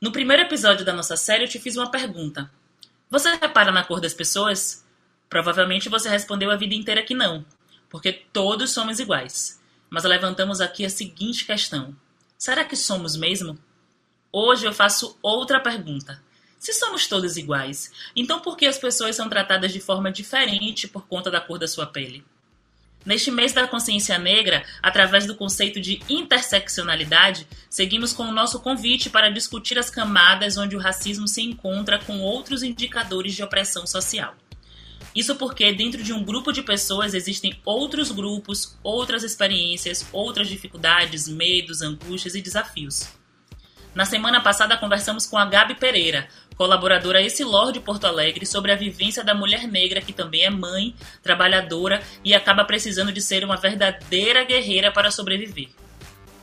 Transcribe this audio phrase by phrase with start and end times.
[0.00, 2.48] No primeiro episódio da nossa série, eu te fiz uma pergunta.
[3.10, 4.86] Você repara na cor das pessoas?
[5.28, 7.44] Provavelmente você respondeu a vida inteira que não,
[7.88, 9.60] porque todos somos iguais.
[9.90, 11.96] Mas levantamos aqui a seguinte questão:
[12.38, 13.58] será que somos mesmo?
[14.30, 16.22] Hoje eu faço outra pergunta.
[16.60, 21.08] Se somos todos iguais, então por que as pessoas são tratadas de forma diferente por
[21.08, 22.24] conta da cor da sua pele?
[23.08, 29.08] Neste mês da consciência negra, através do conceito de interseccionalidade, seguimos com o nosso convite
[29.08, 34.34] para discutir as camadas onde o racismo se encontra com outros indicadores de opressão social.
[35.16, 41.26] Isso porque dentro de um grupo de pessoas existem outros grupos, outras experiências, outras dificuldades,
[41.26, 43.08] medos, angústias e desafios.
[43.98, 48.76] Na semana passada conversamos com a Gabi Pereira, colaboradora Essilor de Porto Alegre, sobre a
[48.76, 53.56] vivência da mulher negra que também é mãe, trabalhadora e acaba precisando de ser uma
[53.56, 55.70] verdadeira guerreira para sobreviver.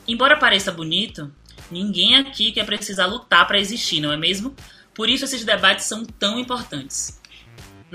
[0.06, 1.32] Embora pareça bonito,
[1.72, 4.54] ninguém aqui quer precisar lutar para existir, não é mesmo?
[4.94, 7.22] Por isso esses debates são tão importantes.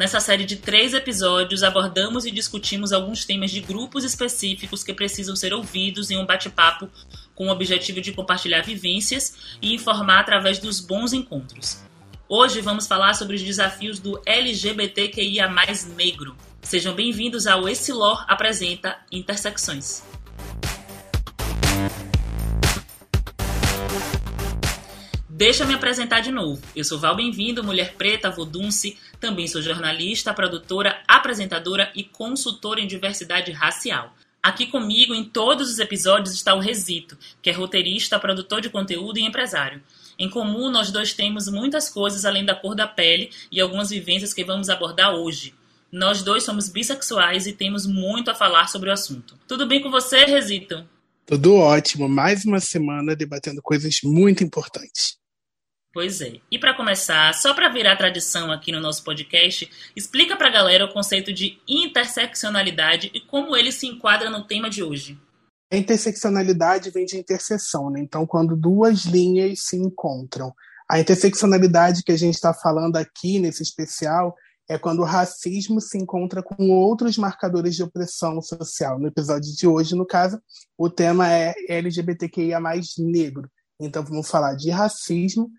[0.01, 5.37] Nessa série de três episódios, abordamos e discutimos alguns temas de grupos específicos que precisam
[5.37, 6.89] ser ouvidos em um bate-papo
[7.35, 11.83] com o objetivo de compartilhar vivências e informar através dos bons encontros.
[12.27, 15.51] Hoje vamos falar sobre os desafios do LGBTQIA
[15.95, 16.35] negro.
[16.63, 20.03] Sejam bem-vindos ao Essilor Apresenta Intersecções.
[25.41, 26.61] Deixa eu me apresentar de novo.
[26.77, 32.87] Eu sou Val Bem-vindo, mulher preta, vodunce, também sou jornalista, produtora, apresentadora e consultora em
[32.87, 34.15] diversidade racial.
[34.43, 39.19] Aqui comigo, em todos os episódios, está o Resito, que é roteirista, produtor de conteúdo
[39.19, 39.83] e empresário.
[40.19, 44.35] Em comum, nós dois temos muitas coisas além da cor da pele e algumas vivências
[44.35, 45.55] que vamos abordar hoje.
[45.91, 49.39] Nós dois somos bissexuais e temos muito a falar sobre o assunto.
[49.49, 50.87] Tudo bem com você, Resito?
[51.25, 52.11] Tudo ótimo.
[52.11, 55.19] Mais uma semana debatendo coisas muito importantes.
[55.93, 56.35] Pois é.
[56.51, 60.85] E para começar, só para virar tradição aqui no nosso podcast, explica para a galera
[60.85, 65.19] o conceito de interseccionalidade e como ele se enquadra no tema de hoje.
[65.73, 68.01] A interseccionalidade vem de interseção, né?
[68.01, 70.53] Então, quando duas linhas se encontram.
[70.89, 74.37] A interseccionalidade que a gente está falando aqui nesse especial
[74.69, 78.99] é quando o racismo se encontra com outros marcadores de opressão social.
[79.01, 80.41] No episódio de hoje, no caso,
[80.79, 82.61] o tema é LGBTQIA
[82.99, 83.51] negro.
[83.81, 85.51] Então, vamos falar de racismo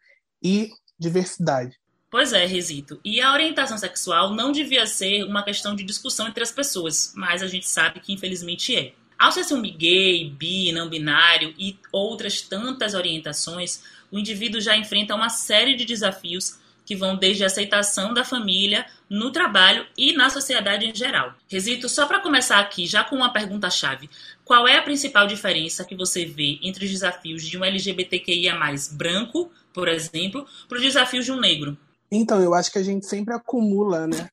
[0.41, 0.69] e
[1.00, 1.79] diversidade.
[2.09, 3.00] Pois é, Resito.
[3.06, 7.41] E a orientação sexual não devia ser uma questão de discussão entre as pessoas, mas
[7.41, 8.94] a gente sabe que infelizmente é.
[9.18, 13.81] Ao ser um gay, bi, não binário e outras tantas orientações,
[14.12, 18.85] o indivíduo já enfrenta uma série de desafios que vão desde a aceitação da família,
[19.09, 21.34] no trabalho e na sociedade em geral.
[21.47, 24.09] Resito, só para começar aqui, já com uma pergunta-chave:
[24.44, 28.56] qual é a principal diferença que você vê entre os desafios de um LGBTQIA
[28.91, 31.77] branco, por exemplo, para os desafios de um negro?
[32.11, 34.29] Então, eu acho que a gente sempre acumula, né?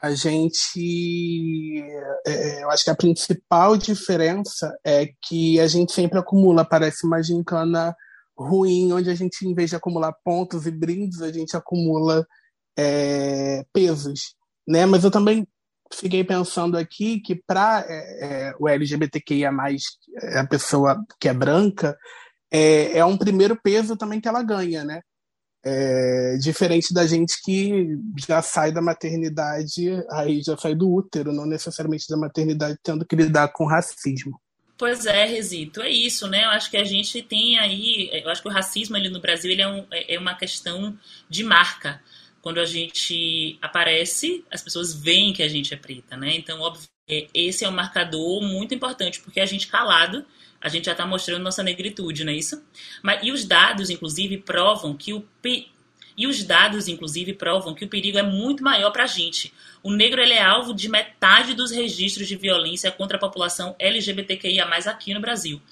[0.00, 1.82] A gente.
[2.26, 7.22] É, eu acho que a principal diferença é que a gente sempre acumula, parece uma
[7.22, 7.94] gincana
[8.36, 12.26] ruim, onde a gente, em vez de acumular pontos e brindes, a gente acumula
[12.78, 14.34] é, pesos.
[14.68, 14.84] Né?
[14.84, 15.46] Mas eu também
[15.92, 19.50] fiquei pensando aqui que para é, é, o LGBTQIA,
[20.22, 21.96] é, a pessoa que é branca,
[22.50, 25.00] é, é um primeiro peso também que ela ganha, né?
[25.64, 31.44] É, diferente da gente que já sai da maternidade, aí já sai do útero, não
[31.44, 34.40] necessariamente da maternidade, tendo que lidar com racismo.
[34.78, 36.44] Pois é, Resito, é isso, né?
[36.44, 39.50] Eu acho que a gente tem aí, eu acho que o racismo ali no Brasil
[39.50, 40.96] ele é, um, é, é uma questão
[41.28, 42.00] de marca.
[42.42, 46.36] Quando a gente aparece, as pessoas veem que a gente é preta, né?
[46.36, 50.24] Então, óbvio, é, esse é um marcador muito importante, porque a gente calado,
[50.66, 52.60] a gente já está mostrando nossa negritude, não é isso?
[53.00, 55.24] Mas, e os dados, inclusive, provam que o
[56.18, 59.52] e os dados, inclusive, provam que o perigo é muito maior para a gente.
[59.80, 64.64] O negro ele é alvo de metade dos registros de violência contra a população LGBTQIA+,
[64.86, 65.62] aqui no Brasil.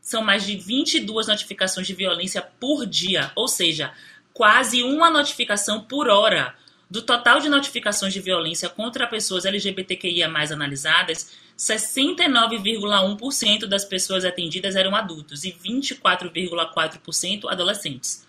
[0.00, 3.92] São mais de 22 notificações de violência por dia, ou seja,
[4.32, 6.56] quase uma notificação por hora.
[6.90, 14.96] Do total de notificações de violência contra pessoas LGBTQIA+, analisadas, 69,1% das pessoas atendidas eram
[14.96, 18.26] adultos e 24,4% adolescentes.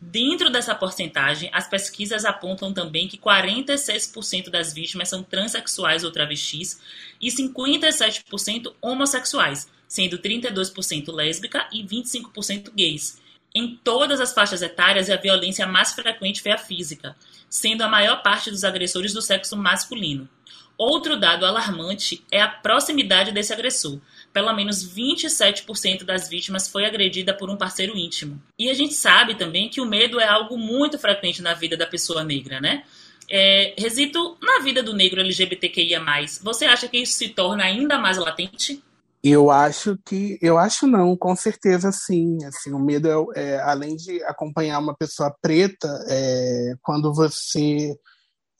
[0.00, 6.80] Dentro dessa porcentagem, as pesquisas apontam também que 46% das vítimas são transexuais ou travestis
[7.20, 13.23] e 57% homossexuais, sendo 32% lésbica e 25% gays.
[13.54, 17.14] Em todas as faixas etárias, a violência mais frequente foi a física,
[17.48, 20.28] sendo a maior parte dos agressores do sexo masculino.
[20.76, 24.00] Outro dado alarmante é a proximidade desse agressor.
[24.32, 28.42] Pelo menos 27% das vítimas foi agredida por um parceiro íntimo.
[28.58, 31.86] E a gente sabe também que o medo é algo muito frequente na vida da
[31.86, 32.82] pessoa negra, né?
[33.30, 36.02] É, Resito, na vida do negro LGBTQIA+,
[36.42, 38.82] você acha que isso se torna ainda mais latente?
[39.26, 42.36] Eu acho que, eu acho não, com certeza sim.
[42.44, 47.98] Assim, o medo é, é além de acompanhar uma pessoa preta, é, quando você,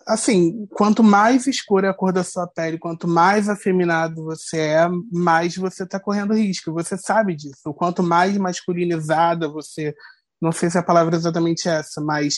[0.06, 5.54] assim, quanto mais escura a cor da sua pele, quanto mais afeminado você é, mais
[5.54, 6.72] você está correndo risco.
[6.72, 7.74] Você sabe disso.
[7.74, 9.94] Quanto mais masculinizada você,
[10.40, 12.36] não sei se a palavra é exatamente essa, mas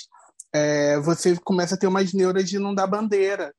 [0.52, 3.54] é, você começa a ter umas neuras de não dar bandeira.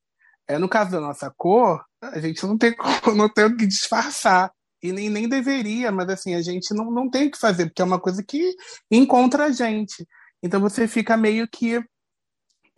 [0.46, 2.76] É, no caso da nossa cor, a gente não tem,
[3.16, 7.10] não tem o que disfarçar e nem, nem deveria, mas assim, a gente não, não
[7.10, 8.56] tem o que fazer, porque é uma coisa que
[8.92, 10.08] encontra a gente.
[10.44, 11.84] Então você fica meio que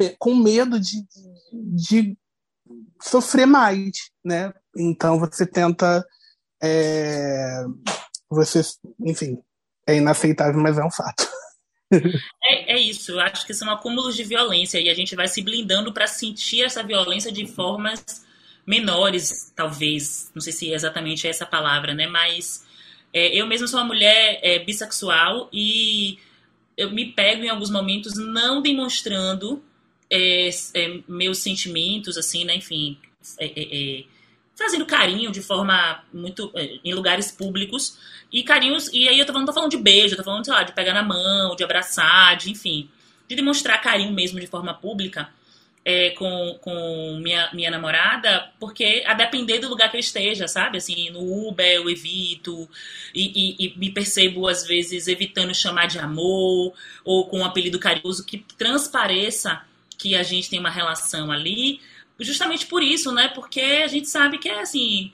[0.01, 1.03] é, com medo de,
[1.51, 2.17] de
[3.01, 3.91] sofrer mais,
[4.23, 4.53] né?
[4.77, 6.05] Então você tenta.
[6.61, 7.63] É,
[8.29, 8.61] você,
[9.05, 9.41] enfim,
[9.87, 11.27] é inaceitável, mas é um fato.
[12.43, 15.41] É, é, isso, eu acho que são acúmulos de violência e a gente vai se
[15.41, 18.23] blindando para sentir essa violência de formas
[18.69, 22.05] menores, talvez, não sei se é exatamente essa palavra, né?
[22.05, 22.67] Mas
[23.11, 26.19] é, eu mesma sou uma mulher é, bissexual e
[26.77, 29.63] eu me pego em alguns momentos não demonstrando
[30.07, 32.57] é, é meus sentimentos, assim, né?
[32.57, 32.95] Enfim,
[33.39, 34.03] é,
[34.55, 36.53] fazendo carinho de forma muito
[36.85, 37.97] em lugares públicos
[38.31, 40.61] e carinhos e aí eu tô, não tô falando de beijo, tô falando sei lá,
[40.61, 42.87] de pegar na mão, de abraçar, de enfim,
[43.27, 45.27] de demonstrar carinho mesmo de forma pública
[45.89, 50.77] é, com, com minha, minha namorada, porque a depender do lugar que eu esteja, sabe?
[50.77, 52.69] Assim, no Uber eu evito
[53.13, 57.79] e, e, e, me percebo, às vezes, evitando chamar de amor ou com um apelido
[57.79, 59.63] carinhoso que transpareça
[59.97, 61.81] que a gente tem uma relação ali,
[62.19, 63.27] justamente por isso, né?
[63.29, 65.11] Porque a gente sabe que é assim.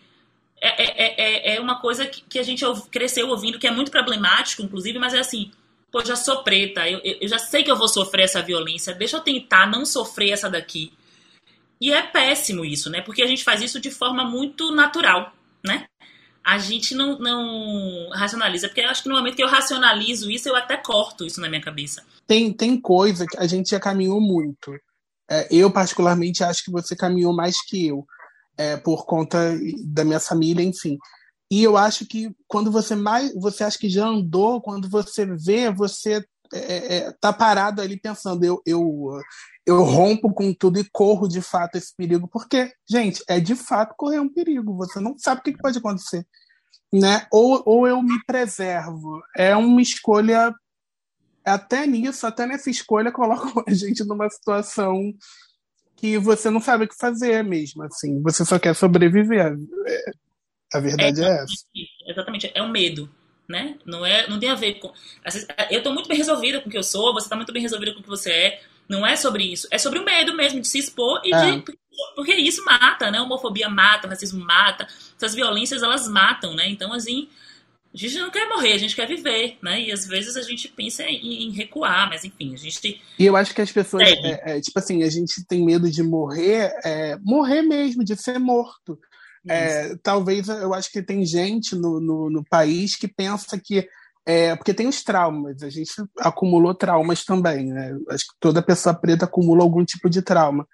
[0.59, 3.91] É, é, é, é uma coisa que, que a gente cresceu ouvindo, que é muito
[3.91, 5.51] problemático, inclusive, mas é assim
[5.95, 9.15] pô, já sou preta, eu, eu já sei que eu vou sofrer essa violência, deixa
[9.15, 10.91] eu tentar não sofrer essa daqui.
[11.79, 12.99] E é péssimo isso, né?
[12.99, 15.33] Porque a gente faz isso de forma muito natural,
[15.65, 15.85] né?
[16.43, 20.49] A gente não, não racionaliza, porque eu acho que no momento que eu racionalizo isso,
[20.49, 22.03] eu até corto isso na minha cabeça.
[22.27, 24.77] Tem, tem coisa que a gente já caminhou muito.
[25.31, 28.05] É, eu, particularmente, acho que você caminhou mais que eu,
[28.57, 30.97] é, por conta da minha família, enfim.
[31.51, 35.71] E eu acho que quando você mais você acha que já andou, quando você vê,
[35.71, 39.19] você é, é, tá parado ali pensando, eu, eu,
[39.65, 43.95] eu rompo com tudo e corro de fato esse perigo, porque, gente, é de fato
[43.97, 46.25] correr um perigo, você não sabe o que pode acontecer.
[46.93, 47.25] Né?
[47.31, 49.21] Ou, ou eu me preservo.
[49.35, 50.53] É uma escolha,
[51.43, 55.13] até nisso, até nessa escolha, coloca a gente numa situação
[55.95, 59.57] que você não sabe o que fazer mesmo, assim, você só quer sobreviver.
[60.75, 61.65] É, a verdade é, é essa.
[62.07, 63.09] Exatamente, é o medo.
[63.47, 63.77] Né?
[63.85, 64.91] Não, é, não tem a ver com.
[65.69, 67.93] Eu estou muito bem resolvida com o que eu sou, você está muito bem resolvida
[67.93, 68.61] com o que você é.
[68.89, 69.67] Não é sobre isso.
[69.71, 71.51] É sobre o medo mesmo de se expor e é.
[71.51, 71.63] de.
[72.15, 73.19] Porque isso mata, né?
[73.19, 74.87] A homofobia mata, o racismo mata.
[75.15, 76.67] Essas violências, elas matam, né?
[76.69, 77.27] Então, assim,
[77.95, 79.81] a gente não quer morrer, a gente quer viver, né?
[79.81, 83.01] E às vezes a gente pensa em, em recuar, mas enfim, a gente.
[83.17, 86.03] E eu acho que as pessoas, é, é, tipo assim, a gente tem medo de
[86.03, 88.99] morrer, é, morrer mesmo, de ser morto.
[89.47, 93.87] É, talvez eu acho que tem gente no, no, no país que pensa que.
[94.27, 97.95] É, porque tem os traumas, a gente acumulou traumas também, né?
[98.09, 100.67] Acho que toda pessoa preta acumula algum tipo de trauma.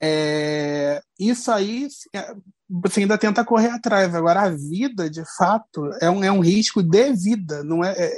[0.00, 2.34] É, isso aí é,
[2.68, 4.14] você ainda tenta correr atrás.
[4.14, 8.12] Agora, a vida, de fato, é um, é um risco de vida, não é, é,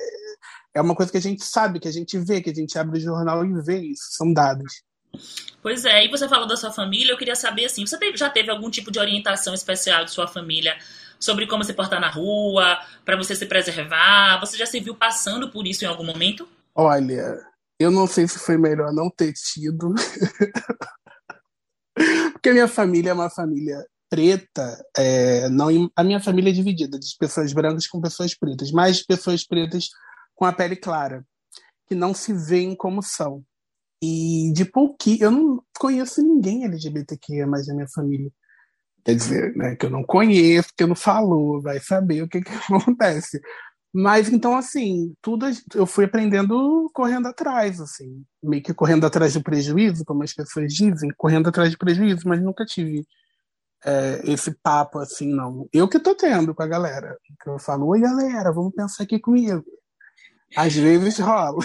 [0.74, 2.98] é uma coisa que a gente sabe, que a gente vê, que a gente abre
[2.98, 4.82] o jornal e vê isso, são dados.
[5.62, 8.30] Pois é, e você falou da sua família, eu queria saber assim, você teve, já
[8.30, 10.76] teve algum tipo de orientação especial de sua família
[11.18, 14.38] sobre como se portar na rua, para você se preservar?
[14.40, 16.48] Você já se viu passando por isso em algum momento?
[16.74, 17.40] Olha,
[17.78, 19.94] eu não sei se foi melhor não ter tido.
[22.32, 27.06] Porque minha família é uma família preta, é, não, a minha família é dividida de
[27.18, 29.88] pessoas brancas com pessoas pretas, mais pessoas pretas
[30.34, 31.24] com a pele clara,
[31.86, 33.44] que não se veem como são.
[34.02, 38.30] E de pouquinho, eu não conheço ninguém LGBTQ mais na minha família.
[39.04, 42.40] Quer dizer, né, que eu não conheço, que eu não falo, vai saber o que,
[42.40, 43.40] que acontece.
[43.92, 49.42] Mas então, assim, tudo eu fui aprendendo correndo atrás, assim, meio que correndo atrás do
[49.42, 53.04] prejuízo, como as pessoas dizem, correndo atrás do prejuízo, mas nunca tive
[53.84, 55.68] é, esse papo assim, não.
[55.72, 57.16] Eu que tô tendo com a galera.
[57.42, 59.64] Que eu falo, oi galera, vamos pensar aqui comigo.
[60.56, 61.58] Às vezes rola.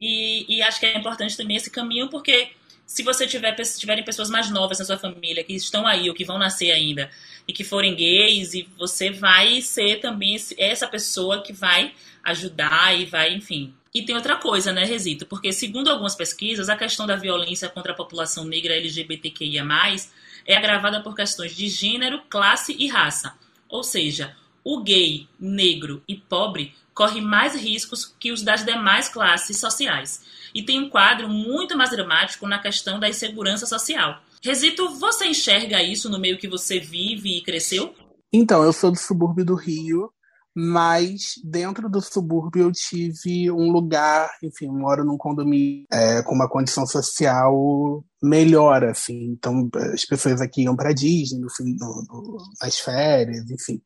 [0.00, 2.50] E, e acho que é importante também esse caminho, porque
[2.86, 6.24] se você tiver tiverem pessoas mais novas na sua família que estão aí ou que
[6.24, 7.10] vão nascer ainda
[7.46, 13.04] e que forem gays e você vai ser também essa pessoa que vai ajudar e
[13.04, 13.74] vai, enfim.
[13.94, 15.26] E tem outra coisa, né, Resito?
[15.26, 19.64] Porque segundo algumas pesquisas, a questão da violência contra a população negra LGBTQIA+,
[20.44, 23.34] é agravada por questões de gênero, classe e raça.
[23.68, 29.60] Ou seja, o gay, negro e pobre corre mais riscos que os das demais classes
[29.60, 30.22] sociais
[30.54, 34.22] e tem um quadro muito mais dramático na questão da insegurança social.
[34.42, 37.94] Resito, você enxerga isso no meio que você vive e cresceu?
[38.32, 40.10] Então, eu sou do subúrbio do Rio,
[40.54, 46.48] mas dentro do subúrbio eu tive um lugar, enfim, moro num condomínio é, com uma
[46.48, 49.32] condição social melhor, assim.
[49.32, 53.82] Então, as pessoas aqui iam para Disney no, no, no, nas férias, enfim.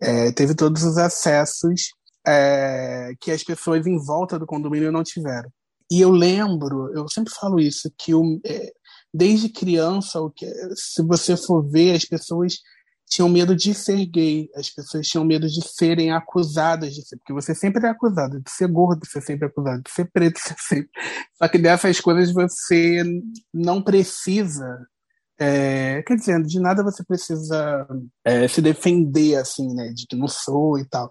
[0.00, 1.88] É, teve todos os acessos
[2.26, 5.50] é, que as pessoas em volta do condomínio não tiveram.
[5.90, 8.72] E eu lembro, eu sempre falo isso, que eu, é,
[9.12, 12.54] desde criança, o que, se você for ver, as pessoas
[13.08, 17.32] tinham medo de ser gay, as pessoas tinham medo de serem acusadas de ser, porque
[17.32, 20.54] você sempre é acusado de ser gordo, você sempre é acusado de ser preto, você
[20.58, 20.90] sempre.
[21.36, 23.04] Só que dessas coisas você
[23.52, 24.86] não precisa.
[25.38, 27.86] É, quer dizer, de nada você precisa
[28.24, 31.10] é, se defender, assim, né, de que não sou e tal.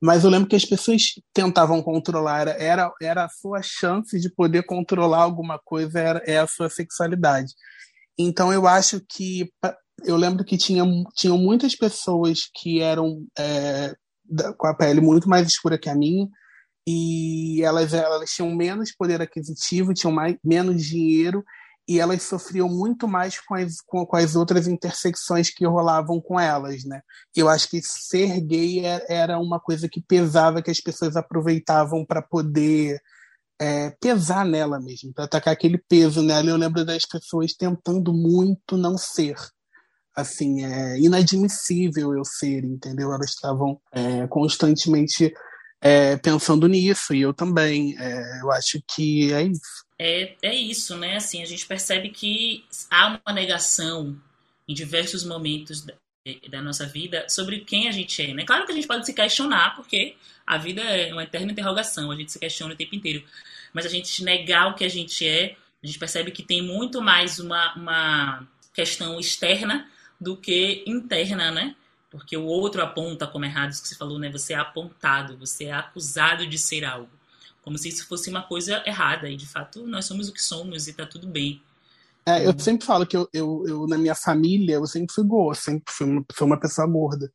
[0.00, 1.02] Mas eu lembro que as pessoas
[1.32, 6.46] tentavam controlar, era, era a sua chance de poder controlar alguma coisa, era, é a
[6.46, 7.52] sua sexualidade.
[8.18, 9.50] Então eu acho que
[10.04, 10.84] eu lembro que tinha,
[11.16, 13.94] tinham muitas pessoas que eram é,
[14.56, 16.28] com a pele muito mais escura que a minha
[16.86, 21.42] e elas, elas tinham menos poder aquisitivo, tinham mais, menos dinheiro
[21.86, 26.40] e elas sofriam muito mais com as, com, com, as outras intersecções que rolavam com
[26.40, 27.02] elas, né?
[27.36, 32.04] Eu acho que ser gay é, era uma coisa que pesava, que as pessoas aproveitavam
[32.04, 33.00] para poder
[33.60, 36.48] é, pesar nela mesmo, para atacar aquele peso nela.
[36.48, 39.36] Eu lembro das pessoas tentando muito não ser.
[40.16, 43.12] Assim, é inadmissível eu ser, entendeu?
[43.12, 45.34] Elas estavam é, constantemente
[45.82, 47.94] é, pensando nisso, e eu também.
[47.98, 51.16] É, eu acho que é isso é, é isso, né?
[51.16, 54.16] Assim, a gente percebe que há uma negação
[54.66, 55.94] em diversos momentos da,
[56.50, 58.44] da nossa vida sobre quem a gente é, né?
[58.44, 62.16] Claro que a gente pode se questionar, porque a vida é uma eterna interrogação, a
[62.16, 63.24] gente se questiona o tempo inteiro.
[63.72, 67.00] Mas a gente negar o que a gente é, a gente percebe que tem muito
[67.02, 69.88] mais uma, uma questão externa
[70.20, 71.76] do que interna, né?
[72.10, 74.30] Porque o outro aponta como errado, isso que você falou, né?
[74.30, 77.10] Você é apontado, você é acusado de ser algo
[77.64, 79.28] como se isso fosse uma coisa errada.
[79.28, 81.60] E de fato, nós somos o que somos e tá tudo bem.
[82.26, 85.56] É, eu sempre falo que eu, eu, eu, na minha família, eu sempre fui gordo,
[85.56, 87.30] sempre fui uma, fui uma pessoa gorda.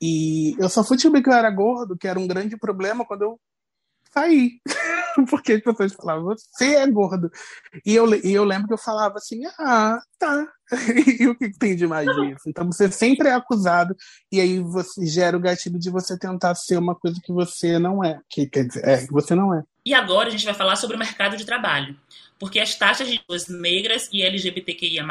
[0.00, 3.22] E eu só fui descobrir que eu era gordo, que era um grande problema quando
[3.22, 3.40] eu
[4.12, 4.60] saí.
[5.28, 7.30] Porque as pessoas falavam, você é gordo.
[7.84, 10.46] E eu, e eu lembro que eu falava assim, ah, tá.
[11.20, 12.42] e o que, tem de mais disso?
[12.46, 13.94] Então você sempre é acusado,
[14.30, 18.04] e aí você gera o gatilho de você tentar ser uma coisa que você não
[18.04, 18.20] é.
[18.28, 19.62] Que quer dizer, é, que você não é.
[19.90, 21.96] E agora a gente vai falar sobre o mercado de trabalho.
[22.38, 25.04] Porque as taxas de pessoas negras e LGBTQIA,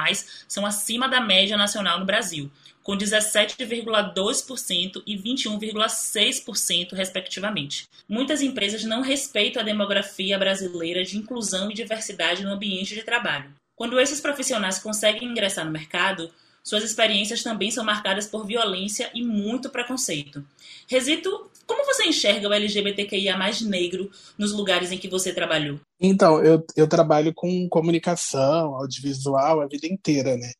[0.47, 2.49] são acima da média nacional no Brasil
[2.81, 7.89] com 17,2% e 21,6%, respectivamente.
[8.07, 13.51] Muitas empresas não respeitam a demografia brasileira de inclusão e diversidade no ambiente de trabalho.
[13.75, 16.31] Quando esses profissionais conseguem ingressar no mercado,
[16.63, 20.45] suas experiências também são marcadas por violência e muito preconceito.
[20.87, 25.79] Resito, como você enxerga o LGBTQIA mais negro nos lugares em que você trabalhou?
[25.99, 30.51] Então, eu, eu trabalho com comunicação, audiovisual a vida inteira, né?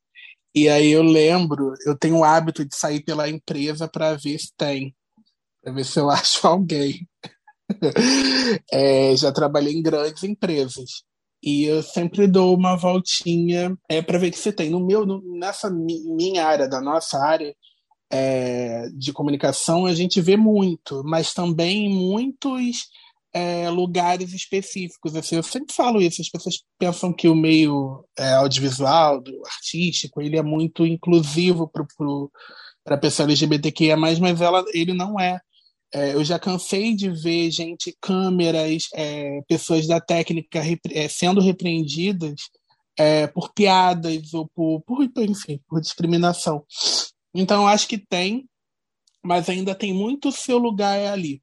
[0.53, 4.51] E aí eu lembro, eu tenho o hábito de sair pela empresa para ver se
[4.57, 4.95] tem,
[5.61, 7.07] para ver se eu acho alguém.
[8.71, 11.03] é, já trabalhei em grandes empresas
[11.41, 14.69] e eu sempre dou uma voltinha é, para ver se tem.
[14.69, 17.55] No meu, no, nessa minha área, da nossa área
[18.11, 22.87] é, de comunicação, a gente vê muito, mas também muitos
[23.33, 25.15] é, lugares específicos.
[25.15, 30.21] Assim, eu sempre falo isso, as pessoas pensam que o meio é, audiovisual, do artístico,
[30.21, 35.39] ele é muito inclusivo para a pessoa LGBTQIA+, mas ela, ele não é.
[35.93, 36.13] É.
[36.13, 42.35] Eu já cansei de ver gente, câmeras, é, pessoas da técnica repre é, sendo repreendidas
[42.97, 46.63] é, por piadas ou por, por, enfim, por discriminação.
[47.33, 48.47] Então, acho que tem,
[49.23, 51.41] mas ainda tem muito seu lugar ali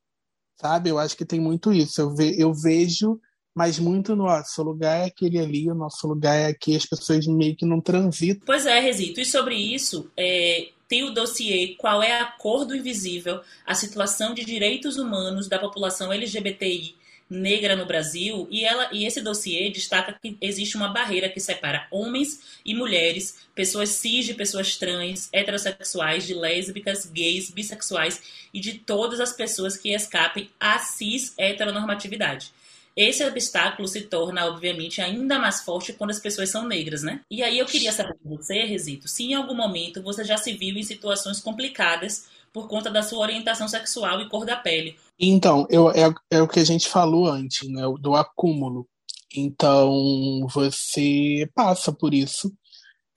[0.56, 0.90] sabe?
[0.90, 2.00] Eu acho que tem muito isso.
[2.00, 3.20] Eu, ve, eu vejo,
[3.54, 7.26] mas muito no nosso lugar é aquele ali, o nosso lugar é aqui, as pessoas
[7.26, 8.44] meio que não transitam.
[8.44, 9.20] Pois é, Resito.
[9.20, 13.40] E sobre isso, é, tem o dossiê Qual é a Cor do Invisível?
[13.64, 16.96] A situação de direitos humanos da população LGBTI
[17.28, 21.86] negra no Brasil e ela e esse dossiê destaca que existe uma barreira que separa
[21.90, 28.22] homens e mulheres, pessoas cis de pessoas trans, heterossexuais, de lésbicas, gays, bissexuais
[28.54, 32.52] e de todas as pessoas que escapem à cis heteronormatividade.
[32.96, 37.20] Esse obstáculo se torna, obviamente, ainda mais forte quando as pessoas são negras, né?
[37.30, 40.54] E aí eu queria saber de você, Resito, se em algum momento você já se
[40.54, 42.24] viu em situações complicadas
[42.54, 44.96] por conta da sua orientação sexual e cor da pele.
[45.18, 47.82] Então, eu, é, é o que a gente falou antes, né?
[48.00, 48.88] Do acúmulo.
[49.36, 52.50] Então, você passa por isso.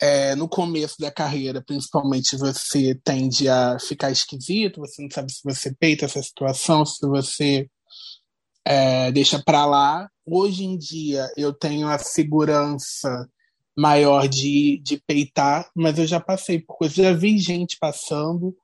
[0.02, 5.42] É, no começo da carreira, principalmente, você tende a ficar esquisito, você não sabe se
[5.44, 7.70] você peita essa situação, se você
[8.66, 10.10] é, deixa para lá.
[10.26, 13.28] Hoje em dia, eu tenho a segurança
[13.76, 18.56] maior de, de peitar, mas eu já passei por coisas, já vi gente passando,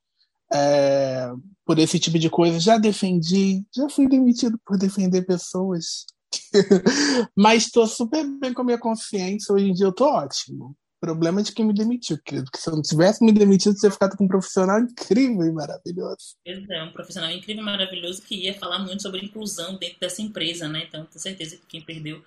[0.54, 1.32] é,
[1.66, 2.60] por esse tipo de coisa.
[2.60, 6.06] Já defendi, já fui demitido por defender pessoas.
[7.36, 9.54] Mas estou super bem com a minha consciência.
[9.54, 10.76] Hoje em dia eu estou ótimo.
[11.06, 12.46] Problema de quem me demitiu, querido.
[12.46, 15.52] Porque se eu não tivesse me demitido, você ia ficar com um profissional incrível e
[15.52, 16.36] maravilhoso.
[16.46, 20.68] É, um profissional incrível e maravilhoso que ia falar muito sobre inclusão dentro dessa empresa,
[20.68, 20.86] né?
[20.88, 22.24] Então, tenho certeza que quem perdeu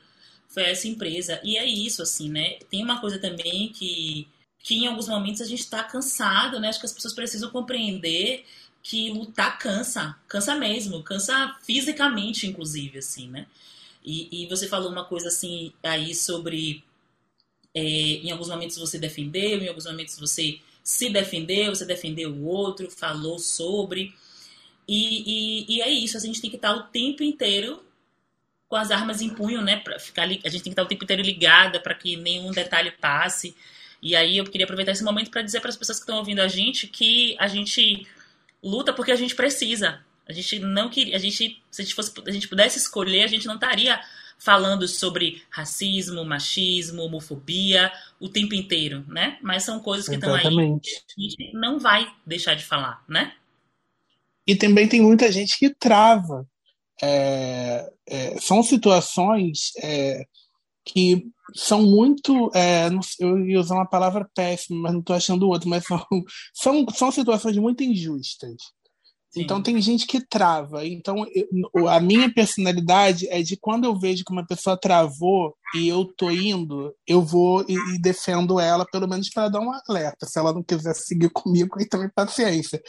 [0.49, 1.41] foi essa empresa.
[1.43, 2.59] E é isso, assim, né?
[2.71, 4.29] Tem uma coisa também que
[4.61, 6.69] que em alguns momentos a gente está cansado, né?
[6.69, 8.45] Acho que as pessoas precisam compreender
[8.83, 13.47] que lutar cansa, cansa mesmo, cansa fisicamente, inclusive, assim, né?
[14.05, 16.83] E, e você falou uma coisa assim aí sobre
[17.79, 22.47] é, em alguns momentos você defendeu, em alguns momentos você se defendeu, você defendeu o
[22.47, 24.15] outro, falou sobre.
[24.87, 27.85] E, e, e é isso, a gente tem que estar o tempo inteiro
[28.69, 29.77] com as armas em punho, né?
[29.77, 32.91] Pra ficar, a gente tem que estar o tempo inteiro ligada para que nenhum detalhe
[32.91, 33.55] passe.
[34.03, 36.41] E aí eu queria aproveitar esse momento para dizer para as pessoas que estão ouvindo
[36.41, 38.07] a gente que a gente
[38.63, 40.01] luta porque a gente precisa.
[40.29, 43.29] A gente não queria, a gente, se a gente, fosse, a gente pudesse escolher, a
[43.29, 43.99] gente não estaria
[44.39, 49.39] falando sobre racismo, machismo, homofobia o tempo inteiro, né?
[49.43, 53.35] Mas são coisas que estão aí que a gente não vai deixar de falar, né?
[54.47, 56.47] E também tem muita gente que trava.
[57.03, 60.25] É, é, são situações é,
[60.85, 62.51] que são muito.
[62.55, 66.07] É, eu ia usar uma palavra péssima, mas não estou achando outra, mas são,
[66.55, 68.57] são, são situações muito injustas.
[69.31, 69.43] Sim.
[69.43, 70.87] Então tem gente que trava.
[70.87, 71.27] Então
[71.75, 76.05] eu, a minha personalidade é de quando eu vejo que uma pessoa travou e eu
[76.17, 80.27] tô indo, eu vou e, e defendo ela, pelo menos para dar um alerta.
[80.27, 82.81] Se ela não quiser seguir comigo, também paciência.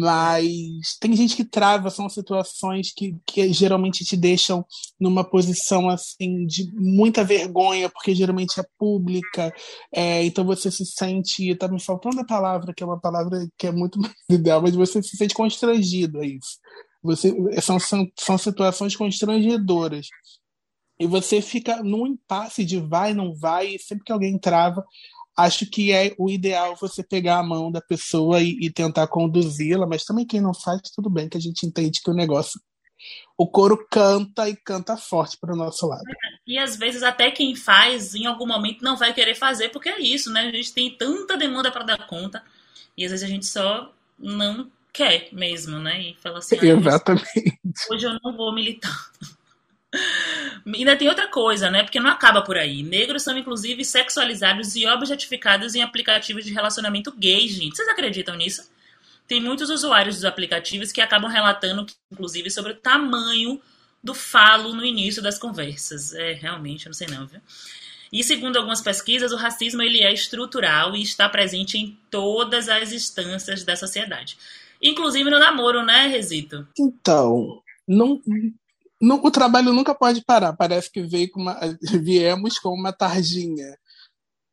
[0.00, 4.64] Mas tem gente que trava, são situações que, que geralmente te deixam
[4.98, 9.52] numa posição assim de muita vergonha, porque geralmente é pública,
[9.92, 13.66] é, então você se sente, tá me faltando a palavra, que é uma palavra que
[13.66, 16.58] é muito mais ideal, mas você se sente constrangido a isso.
[17.02, 20.08] Você, são, são, são situações constrangedoras.
[20.98, 24.82] E você fica num impasse de vai, não vai, e sempre que alguém trava,
[25.36, 29.86] acho que é o ideal você pegar a mão da pessoa e, e tentar conduzi-la,
[29.86, 32.60] mas também quem não faz, tudo bem, que a gente entende que o negócio.
[33.36, 36.04] O coro canta e canta forte para o nosso lado.
[36.46, 40.00] E às vezes até quem faz, em algum momento, não vai querer fazer, porque é
[40.00, 40.42] isso, né?
[40.42, 42.42] A gente tem tanta demanda para dar conta,
[42.96, 46.00] e às vezes a gente só não quer mesmo, né?
[46.00, 47.58] E fala assim: ah, Exatamente.
[47.90, 49.10] Hoje eu não vou militar.
[50.66, 51.82] Ainda tem outra coisa, né?
[51.82, 52.82] Porque não acaba por aí.
[52.82, 57.76] Negros são, inclusive, sexualizados e objetificados em aplicativos de relacionamento gay, gente.
[57.76, 58.70] Vocês acreditam nisso?
[59.26, 63.60] Tem muitos usuários dos aplicativos que acabam relatando, inclusive, sobre o tamanho
[64.02, 66.12] do falo no início das conversas.
[66.14, 67.40] É, realmente, eu não sei não, viu?
[68.12, 72.92] E segundo algumas pesquisas, o racismo ele é estrutural e está presente em todas as
[72.92, 74.38] instâncias da sociedade.
[74.80, 76.66] Inclusive no namoro, né, Resito?
[76.78, 78.20] Então, não,
[79.12, 80.52] o trabalho nunca pode parar.
[80.54, 81.58] Parece que veio com uma,
[82.02, 83.76] viemos com uma tarjinha.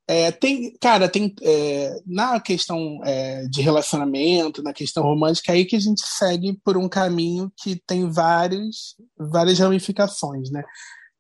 [0.08, 5.66] É, tem, cara, tem é, na questão é, de relacionamento, na questão romântica, é aí
[5.66, 10.64] que a gente segue por um caminho que tem várias, várias ramificações, né?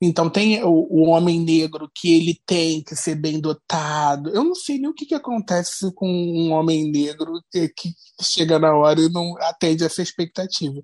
[0.02, 4.32] Então tem o, o, homem negro que ele tem que ser bem dotado.
[4.32, 8.58] Eu não sei nem o que, que acontece com um homem negro que, que chega
[8.58, 10.82] na hora e não atende essa expectativa.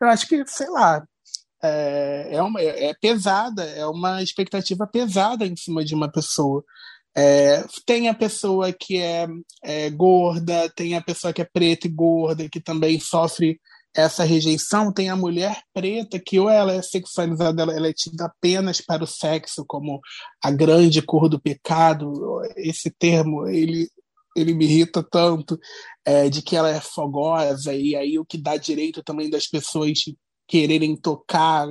[0.00, 1.02] Eu acho que, sei lá,
[1.66, 6.64] é, é, uma, é pesada, é uma expectativa pesada em cima de uma pessoa.
[7.16, 9.26] É, tem a pessoa que é,
[9.64, 13.58] é, gorda, tem a pessoa que é preta e gorda, que também sofre
[13.94, 14.92] essa rejeição.
[14.92, 19.06] Tem a mulher preta, que ou ela é sexualizada, ela é tida apenas para o
[19.06, 19.98] sexo, como
[20.44, 22.12] a grande cor do pecado.
[22.56, 23.88] Esse termo, ele,
[24.36, 25.58] ele me irrita tanto,
[26.04, 29.92] é, de que ela é fogosa, e aí o que dá direito também das pessoas
[30.46, 31.68] quererem tocar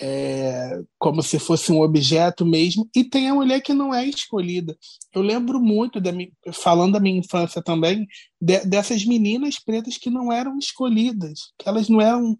[0.00, 4.76] é, como se fosse um objeto mesmo, e tem a mulher que não é escolhida.
[5.12, 6.12] Eu lembro muito, da
[6.52, 8.06] falando da minha infância também,
[8.40, 12.38] de, dessas meninas pretas que não eram escolhidas, que elas não eram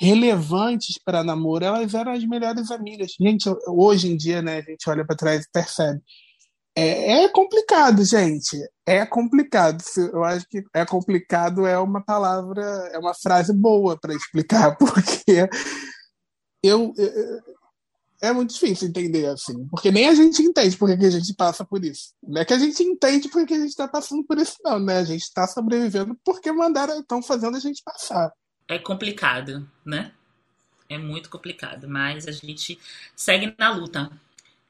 [0.00, 3.12] relevantes para namoro, elas eram as melhores amigas.
[3.20, 6.00] Gente, hoje em dia, né, a gente olha para trás e percebe.
[6.76, 8.56] É, é, complicado, gente.
[8.86, 9.82] É complicado.
[9.96, 15.48] Eu acho que é complicado é uma palavra, é uma frase boa para explicar, porque
[16.62, 16.94] eu,
[18.20, 21.64] é muito difícil entender assim, porque nem a gente entende porque que a gente passa
[21.64, 22.12] por isso.
[22.22, 24.98] Não é que a gente entende porque a gente está passando por isso, não, né?
[24.98, 28.30] A gente está sobrevivendo porque mandaram, estão fazendo a gente passar.
[28.68, 30.12] É complicado, né?
[30.88, 32.78] É muito complicado, mas a gente
[33.16, 34.10] segue na luta.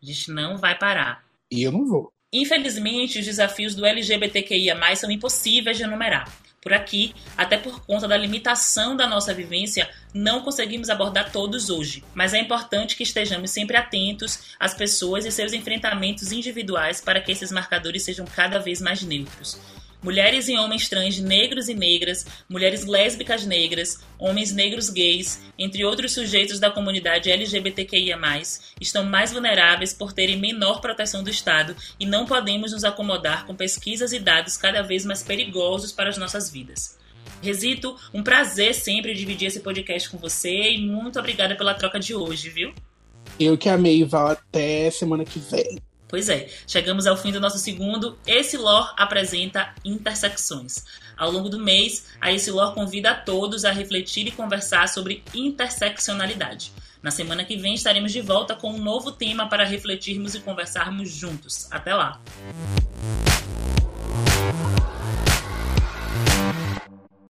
[0.01, 1.25] A gente não vai parar.
[1.51, 2.13] E eu não vou.
[2.33, 6.33] Infelizmente, os desafios do LGBTQIA são impossíveis de enumerar.
[6.63, 12.05] Por aqui, até por conta da limitação da nossa vivência, não conseguimos abordar todos hoje,
[12.15, 17.33] mas é importante que estejamos sempre atentos às pessoas e seus enfrentamentos individuais para que
[17.33, 19.59] esses marcadores sejam cada vez mais neutros
[20.03, 26.13] mulheres e homens trans negros e negras, mulheres lésbicas negras, homens negros gays, entre outros
[26.13, 28.19] sujeitos da comunidade LGBTQIA+,
[28.81, 33.55] estão mais vulneráveis por terem menor proteção do Estado e não podemos nos acomodar com
[33.55, 36.99] pesquisas e dados cada vez mais perigosos para as nossas vidas.
[37.43, 42.15] Resito, um prazer sempre dividir esse podcast com você e muito obrigada pela troca de
[42.15, 42.73] hoje, viu?
[43.39, 44.29] Eu que amei, Val.
[44.29, 45.81] Até semana que vem.
[46.11, 48.19] Pois é, chegamos ao fim do nosso segundo.
[48.27, 50.85] Esse LOR apresenta intersecções.
[51.17, 55.23] Ao longo do mês, a Esse LOR convida a todos a refletir e conversar sobre
[55.33, 56.73] interseccionalidade.
[57.01, 61.11] Na semana que vem estaremos de volta com um novo tema para refletirmos e conversarmos
[61.11, 61.69] juntos.
[61.71, 62.21] Até lá!